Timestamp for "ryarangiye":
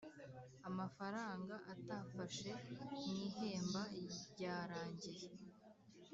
3.93-5.27